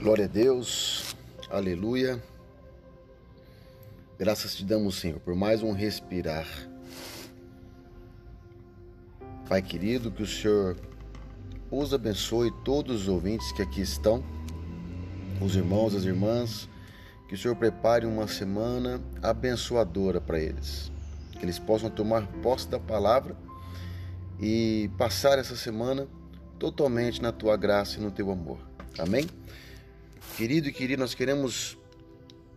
Glória 0.00 0.24
a 0.24 0.28
Deus, 0.28 1.14
aleluia. 1.50 2.22
Graças 4.18 4.56
te 4.56 4.64
damos, 4.64 4.94
Senhor, 4.94 5.20
por 5.20 5.34
mais 5.34 5.62
um 5.62 5.72
respirar. 5.72 6.46
Pai 9.46 9.60
querido, 9.60 10.10
que 10.10 10.22
o 10.22 10.26
Senhor 10.26 10.74
os 11.70 11.92
abençoe, 11.92 12.50
todos 12.64 13.02
os 13.02 13.08
ouvintes 13.08 13.52
que 13.52 13.60
aqui 13.60 13.82
estão, 13.82 14.24
os 15.38 15.54
irmãos, 15.54 15.94
as 15.94 16.04
irmãs, 16.04 16.66
que 17.28 17.34
o 17.34 17.38
Senhor 17.38 17.54
prepare 17.54 18.06
uma 18.06 18.26
semana 18.26 19.02
abençoadora 19.22 20.18
para 20.18 20.40
eles, 20.40 20.90
que 21.32 21.44
eles 21.44 21.58
possam 21.58 21.90
tomar 21.90 22.26
posse 22.40 22.66
da 22.66 22.80
palavra 22.80 23.36
e 24.40 24.90
passar 24.96 25.38
essa 25.38 25.56
semana 25.56 26.08
totalmente 26.58 27.20
na 27.20 27.32
tua 27.32 27.54
graça 27.54 27.98
e 27.98 28.02
no 28.02 28.10
teu 28.10 28.30
amor. 28.30 28.60
Amém? 28.98 29.28
Querido 30.20 30.68
e 30.68 30.72
querido, 30.72 31.00
nós 31.00 31.14
queremos 31.14 31.78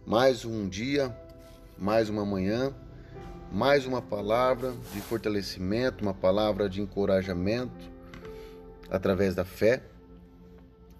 mais 0.05 0.43
um 0.43 0.67
dia, 0.67 1.17
mais 1.77 2.09
uma 2.09 2.25
manhã, 2.25 2.75
mais 3.51 3.85
uma 3.85 4.01
palavra 4.01 4.73
de 4.93 4.99
fortalecimento, 4.99 6.03
uma 6.03 6.13
palavra 6.13 6.69
de 6.69 6.81
encorajamento 6.81 7.89
através 8.89 9.33
da 9.33 9.45
fé. 9.45 9.81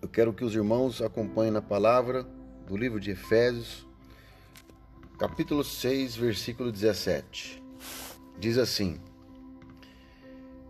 Eu 0.02 0.08
quero 0.08 0.34
que 0.34 0.44
os 0.44 0.56
irmãos 0.56 1.02
acompanhem 1.02 1.52
na 1.52 1.62
palavra 1.62 2.26
do 2.66 2.78
livro 2.78 3.00
de 3.00 3.12
Efésios, 3.12 3.86
capítulo 5.20 5.66
6, 5.66 6.16
versículo 6.16 6.72
17. 6.72 7.62
Diz 8.40 8.58
assim: 8.58 9.02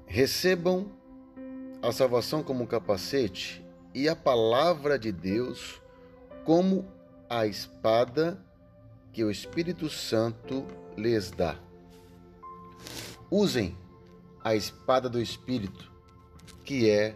Recebam 0.07 0.91
a 1.83 1.91
salvação 1.91 2.41
como 2.41 2.65
capacete 2.65 3.63
e 3.93 4.09
a 4.09 4.15
palavra 4.15 4.97
de 4.97 5.11
Deus 5.11 5.82
como 6.45 6.85
a 7.29 7.47
espada 7.47 8.37
que 9.11 9.23
o 9.23 9.31
Espírito 9.31 9.89
Santo 9.89 10.65
lhes 10.97 11.31
dá. 11.31 11.55
Usem 13.29 13.77
a 14.43 14.55
espada 14.55 15.09
do 15.09 15.21
Espírito, 15.21 15.91
que 16.63 16.89
é 16.89 17.15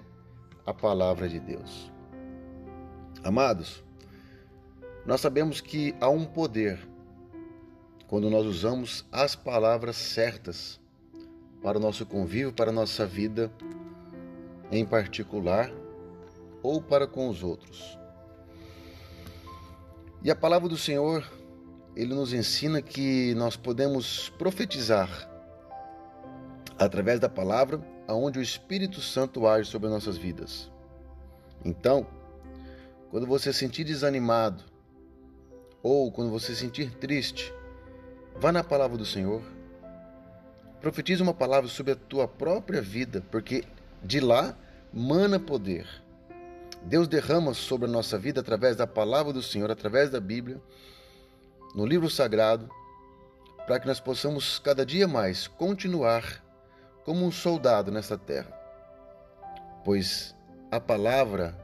a 0.66 0.74
palavra 0.74 1.28
de 1.28 1.40
Deus. 1.40 1.92
Amados, 3.24 3.84
nós 5.06 5.22
sabemos 5.22 5.60
que 5.62 5.96
há 6.00 6.10
um 6.10 6.26
poder 6.26 6.80
quando 8.08 8.30
nós 8.30 8.46
usamos 8.46 9.06
as 9.12 9.36
palavras 9.36 9.98
certas 9.98 10.80
para 11.62 11.78
o 11.78 11.82
nosso 11.82 12.06
convívio, 12.06 12.54
para 12.54 12.70
a 12.70 12.74
nossa 12.74 13.06
vida 13.06 13.52
em 14.72 14.86
particular 14.86 15.72
ou 16.64 16.82
para 16.82 17.06
com 17.06 17.28
os 17.30 17.44
outros. 17.44 17.98
E 20.24 20.32
a 20.32 20.36
palavra 20.36 20.68
do 20.68 20.78
Senhor, 20.78 21.24
ele 21.96 22.14
nos 22.14 22.34
ensina 22.34 22.82
que 22.82 23.36
nós 23.36 23.56
podemos 23.56 24.30
profetizar 24.30 25.10
através 26.78 27.20
da 27.20 27.30
palavra 27.30 27.82
aonde 28.08 28.40
o 28.40 28.42
Espírito 28.42 29.02
Santo 29.02 29.48
age 29.48 29.70
sobre 29.70 29.90
nossas 29.90 30.18
vidas. 30.18 30.72
Então, 31.64 32.08
quando 33.12 33.28
você 33.28 33.54
sentir 33.54 33.84
desanimado 33.84 34.64
ou 35.84 36.12
quando 36.12 36.32
você 36.32 36.56
sentir 36.56 36.92
triste, 36.96 37.54
vá 38.36 38.52
na 38.52 38.64
palavra 38.64 38.98
do 38.98 39.06
Senhor. 39.06 39.42
Profetize 40.82 41.22
uma 41.22 41.34
palavra 41.34 41.70
sobre 41.70 41.94
a 41.94 41.96
tua 41.96 42.28
própria 42.28 42.82
vida, 42.82 43.24
porque 43.32 43.64
de 44.04 44.20
lá 44.20 44.58
mana 44.94 45.40
poder. 45.40 45.88
Deus 46.88 47.06
derrama 47.06 47.54
sobre 47.54 47.86
a 47.86 47.92
nossa 47.92 48.18
vida 48.18 48.40
através 48.40 48.78
da 48.78 48.88
palavra 48.88 49.34
do 49.34 49.44
Senhor, 49.44 49.70
através 49.70 50.10
da 50.10 50.22
Bíblia, 50.22 50.58
no 51.76 51.86
livro 51.86 52.10
sagrado, 52.10 52.70
para 53.66 53.78
que 53.78 53.86
nós 53.86 54.00
possamos 54.00 54.58
cada 54.58 54.86
dia 54.86 55.06
mais 55.06 55.48
continuar 55.48 56.42
como 57.04 57.26
um 57.26 57.32
soldado 57.32 57.92
nessa 57.92 58.18
terra. 58.18 58.58
Pois 59.84 60.34
a 60.72 60.80
palavra, 60.80 61.58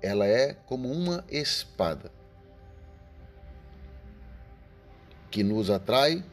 ela 0.00 0.24
é 0.24 0.54
como 0.54 0.92
uma 0.92 1.24
espada 1.28 2.12
que 5.28 5.42
nos 5.42 5.70
atrai 5.70 6.24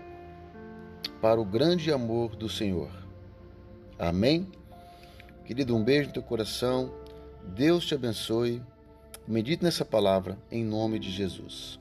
para 1.20 1.42
o 1.42 1.46
grande 1.46 1.92
amor 1.92 2.36
do 2.36 2.48
Senhor. 2.48 2.92
Amém? 3.98 4.52
Querido, 5.46 5.76
um 5.76 5.84
beijo 5.84 6.10
no 6.10 6.14
teu 6.14 6.24
coração 6.24 7.02
Deus 7.46 7.86
te 7.86 7.94
abençoe. 7.94 8.62
Medite 9.28 9.64
nessa 9.64 9.86
palavra 9.86 10.38
em 10.52 10.64
nome 10.64 11.00
de 11.00 11.12
Jesus. 11.12 11.80